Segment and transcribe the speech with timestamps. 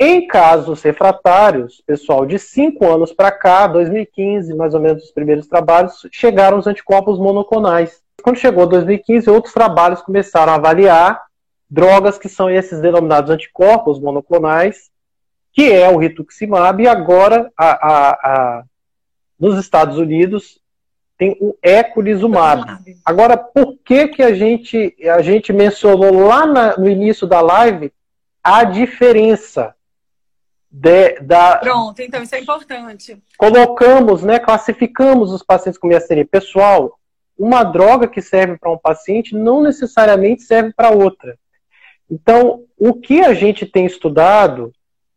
[0.00, 5.48] Em casos refratários, pessoal, de cinco anos para cá, 2015, mais ou menos os primeiros
[5.48, 8.00] trabalhos, chegaram os anticorpos monoclonais.
[8.22, 11.20] Quando chegou 2015, outros trabalhos começaram a avaliar
[11.68, 14.88] drogas que são esses denominados anticorpos monoclonais,
[15.52, 18.64] que é o rituximab, e agora a, a, a,
[19.38, 20.60] nos Estados Unidos
[21.18, 22.62] tem o eculizumab.
[23.04, 27.92] Agora, por que, que a, gente, a gente mencionou lá na, no início da live
[28.44, 29.74] a diferença
[30.70, 31.56] de, da...
[31.56, 33.16] Pronto, então isso é importante.
[33.36, 36.26] Colocamos, né, classificamos os pacientes com miastenia.
[36.26, 36.98] Pessoal,
[37.38, 41.38] uma droga que serve para um paciente não necessariamente serve para outra.
[42.10, 44.72] Então, o que a gente tem estudado,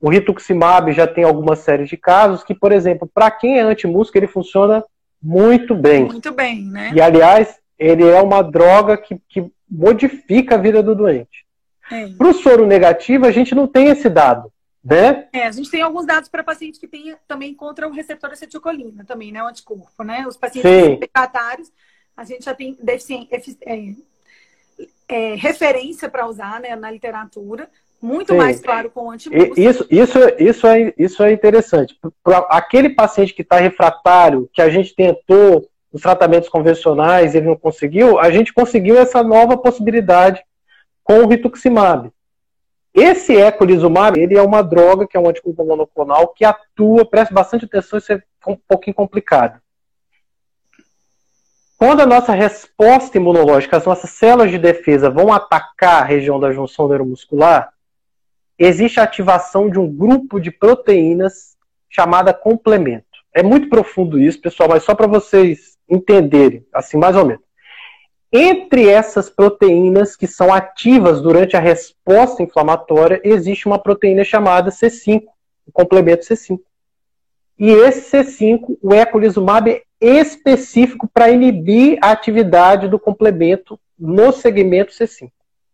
[0.00, 4.24] o rituximab já tem algumas séries de casos que, por exemplo, para quem é antimúsculo,
[4.24, 4.84] ele funciona
[5.22, 6.04] muito bem.
[6.04, 6.92] Muito bem, né?
[6.94, 11.44] E, aliás, ele é uma droga que, que modifica a vida do doente.
[11.90, 12.08] É.
[12.08, 14.50] Para o soro negativo, a gente não tem esse dado,
[14.86, 15.26] né?
[15.32, 19.04] É, a gente tem alguns dados para pacientes que têm também contra o receptor acetilcolina,
[19.04, 19.42] também, né?
[19.42, 20.24] O anticorpo, né?
[20.28, 21.72] Os pacientes refratários,
[22.16, 22.78] a gente já tem
[23.66, 23.94] é,
[25.08, 27.68] é, referência para usar né, na literatura,
[28.00, 28.38] muito Sim.
[28.38, 29.14] mais claro com o.
[29.14, 31.98] Isso, isso, isso, é, isso é interessante.
[32.22, 37.46] Para aquele paciente que está refratário, que a gente tentou os tratamentos convencionais e ele
[37.46, 40.44] não conseguiu, a gente conseguiu essa nova possibilidade
[41.02, 42.12] com o rituximab.
[42.96, 47.66] Esse eculizumab, ele é uma droga que é um anticorpo monoclonal que atua, preste bastante
[47.66, 49.60] atenção, isso é um pouquinho complicado.
[51.76, 56.50] Quando a nossa resposta imunológica, as nossas células de defesa vão atacar a região da
[56.50, 57.70] junção neuromuscular,
[58.58, 61.54] existe a ativação de um grupo de proteínas
[61.90, 63.04] chamada complemento.
[63.30, 67.45] É muito profundo isso, pessoal, mas só para vocês entenderem, assim, mais ou menos.
[68.38, 75.22] Entre essas proteínas que são ativas durante a resposta inflamatória, existe uma proteína chamada C5,
[75.66, 76.60] o complemento C5.
[77.58, 84.92] E esse C5, o eculizumab, é específico para inibir a atividade do complemento no segmento
[84.92, 85.30] C5.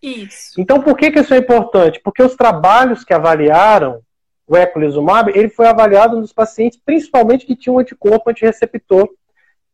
[0.00, 0.60] Isso.
[0.60, 2.00] Então, por que, que isso é importante?
[2.04, 4.00] Porque os trabalhos que avaliaram
[4.46, 9.08] o eculizumab, ele foi avaliado nos pacientes, principalmente que tinham anticorpo antireceptor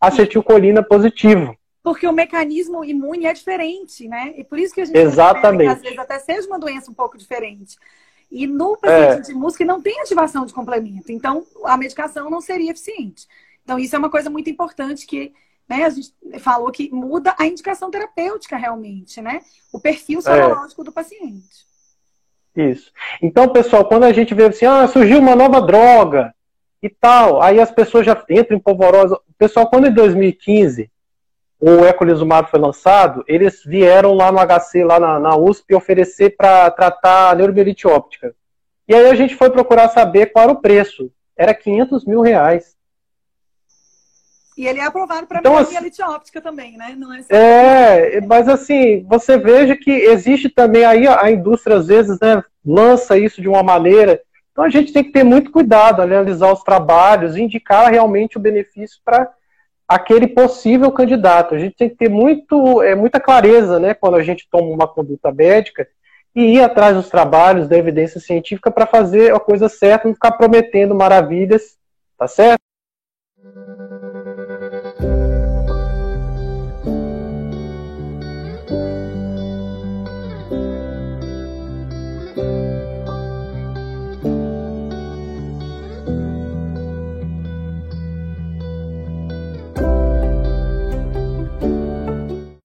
[0.00, 1.54] acetilcolina positivo.
[1.82, 4.34] Porque o mecanismo imune é diferente, né?
[4.36, 5.68] E por isso que a gente Exatamente.
[5.68, 7.76] que às vezes até seja uma doença um pouco diferente.
[8.30, 9.32] E no paciente é.
[9.32, 11.10] de músculo não tem ativação de complemento.
[11.10, 13.26] Então, a medicação não seria eficiente.
[13.64, 15.32] Então, isso é uma coisa muito importante que
[15.68, 19.40] né, a gente falou que muda a indicação terapêutica realmente, né?
[19.72, 20.84] O perfil sorológico é.
[20.84, 21.70] do paciente.
[22.54, 22.92] Isso.
[23.22, 26.34] Então, pessoal, quando a gente vê assim, ah, surgiu uma nova droga
[26.82, 29.18] e tal, aí as pessoas já entram em polvorosa.
[29.38, 30.90] Pessoal, quando em 2015
[31.60, 36.70] o ecolizumab foi lançado, eles vieram lá no HC, lá na, na USP, oferecer para
[36.70, 38.34] tratar a neurobiolite óptica.
[38.88, 41.12] E aí a gente foi procurar saber qual era o preço.
[41.36, 42.76] Era 500 mil reais.
[44.56, 46.94] E ele é aprovado para então, neurobiolite assim, óptica também, né?
[46.96, 52.18] Não é, é, mas assim, você veja que existe também aí, a indústria às vezes
[52.20, 54.20] né, lança isso de uma maneira.
[54.50, 58.98] Então a gente tem que ter muito cuidado, analisar os trabalhos, indicar realmente o benefício
[59.04, 59.30] para
[59.90, 61.52] aquele possível candidato.
[61.52, 64.86] A gente tem que ter muito, é, muita clareza né, quando a gente toma uma
[64.86, 65.84] conduta médica
[66.32, 70.30] e ir atrás dos trabalhos, da evidência científica para fazer a coisa certa, não ficar
[70.32, 71.76] prometendo maravilhas,
[72.16, 72.60] tá certo?